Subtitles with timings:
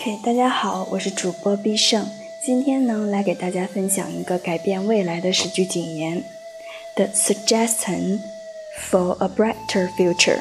[0.00, 2.06] OK，大家好，我是主播必胜，
[2.44, 6.22] 今天呢来给大家分享一个改变未来的十句警言：
[6.96, 8.20] The suggestion
[8.90, 10.40] for a brighter future.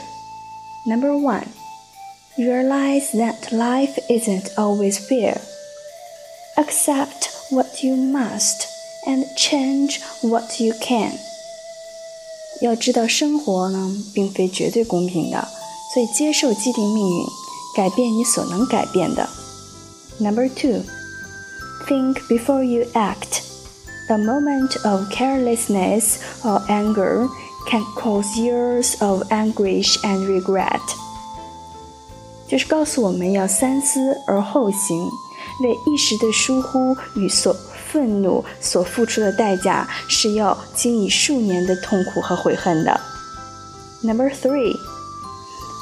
[0.86, 1.48] Number one,
[2.38, 5.38] realize that life isn't always fair.
[6.58, 8.68] Accept what you must
[9.08, 11.14] and change what you can.
[12.62, 15.48] 要知道生活呢并非绝对公平的，
[15.94, 17.26] 所以接受既定命运，
[17.76, 19.28] 改变你所能改变的。
[20.20, 20.84] Number two,
[21.88, 23.44] think before you act.
[24.10, 27.28] A moment of carelessness or anger
[27.68, 30.82] can cause years of anguish and regret.
[32.48, 35.10] 就是告诉我们要三思而后行，
[35.62, 37.56] 为一时的疏忽与所
[37.92, 43.02] 愤怒所付出的代价是要经历数年的痛苦和悔恨的。
[44.04, 44.78] Number three,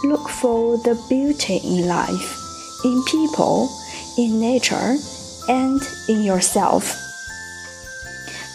[0.06, 2.38] look for the beauty in life,
[2.86, 3.68] in people
[4.18, 4.98] in nature
[5.48, 6.84] and in yourself，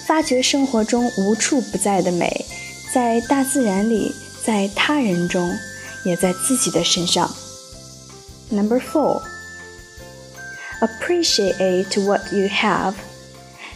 [0.07, 2.45] 发掘生活中无处不在的美，
[2.93, 5.51] 在大自然里，在他人中，
[6.05, 7.31] 也在自己的身上。
[8.51, 9.21] Number four,
[10.81, 12.95] appreciate what you have,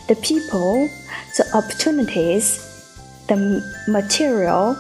[0.07, 0.89] the people,
[1.37, 2.57] the opportunities,
[3.27, 3.37] the
[3.87, 4.77] material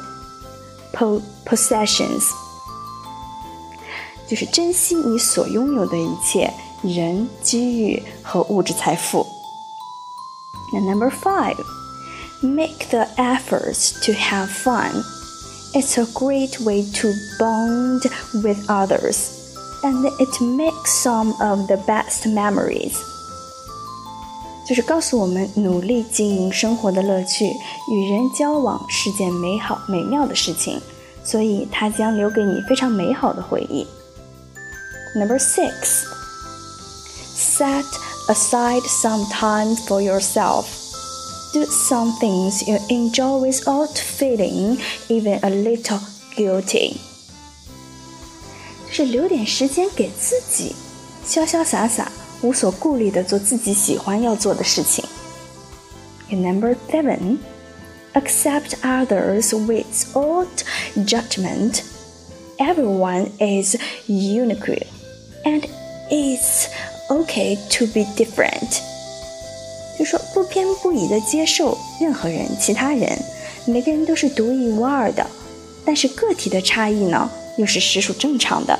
[1.44, 2.22] possessions，
[4.26, 6.50] 就是珍惜你所拥有的一切。
[6.82, 9.26] 人、机遇和物质财富。
[10.74, 11.56] And number five,
[12.40, 15.04] make the efforts to have fun.
[15.74, 18.02] It's a great way to bond
[18.42, 19.28] with others,
[19.82, 22.94] and it makes some of the best memories.
[24.66, 27.46] 就是告诉我们，努力经营生活的乐趣，
[27.90, 30.80] 与人交往是件美好美妙的事情，
[31.24, 33.86] 所以它将留给你非常美好的回忆。
[35.14, 36.04] Number six.
[37.36, 37.84] Set
[38.28, 40.66] aside some time for yourself.
[41.52, 44.78] Do some things you enjoy without feeling
[45.08, 46.00] even a little
[46.36, 46.96] guilty.
[48.88, 50.74] 就是留点时间给自己，
[51.26, 52.10] 潇潇洒洒、
[52.42, 55.04] 无所顾虑的做自己喜欢要做的事情。
[56.30, 57.38] And number seven,
[58.14, 60.64] accept others without
[60.96, 61.82] judgment.
[62.58, 64.86] Everyone is unique,
[65.44, 65.66] and
[66.10, 66.68] it's
[67.08, 68.80] Okay to be different，
[69.98, 73.18] 就说不偏不倚的接受任何人、其他人，
[73.66, 75.26] 每个人都是独一无二的，
[75.84, 78.78] 但是个体的差异呢，又是实属正常的。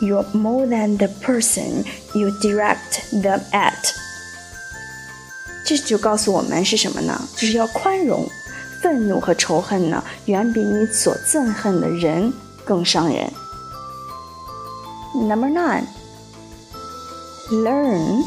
[0.03, 3.95] you more than the person you direct them at.
[5.67, 7.29] 这就告诉我们是什么呢？
[7.37, 8.29] 就是要宽容，
[8.83, 12.33] 愤怒和仇恨呢，远比你所憎恨的人
[12.65, 13.33] 更伤人。
[15.15, 15.85] Number nine,
[17.51, 18.25] learn,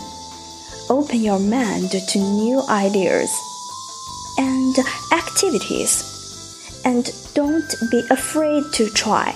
[0.88, 3.30] open your mind to new ideas
[4.38, 4.76] and
[5.12, 6.04] activities,
[6.84, 7.04] and
[7.34, 9.34] don't be afraid to try。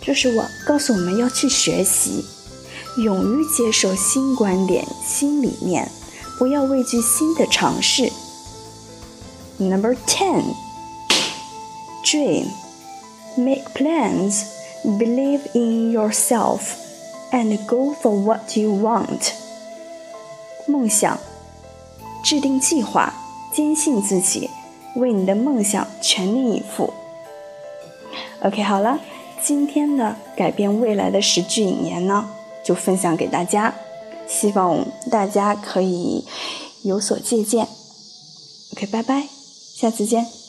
[0.00, 2.24] 这是我告诉我们要去学习，
[2.96, 5.90] 勇于接受新观点、新理念。
[6.37, 8.11] 不要畏惧新的尝试。
[9.57, 10.43] Number ten,
[12.03, 12.45] dream,
[13.35, 14.43] make plans,
[14.83, 16.59] believe in yourself,
[17.31, 19.31] and go for what you want.
[20.67, 21.17] 梦想，
[22.23, 23.13] 制定计划，
[23.51, 24.49] 坚信自己，
[24.95, 26.93] 为你的梦想全力以赴。
[28.43, 28.99] OK，好了，
[29.41, 32.29] 今天的改变未来的十句引言呢，
[32.63, 33.73] 就分享给大家。
[34.27, 36.25] 希望大家可以
[36.83, 37.67] 有所借鉴。
[38.73, 39.27] OK，拜拜，
[39.75, 40.46] 下次见。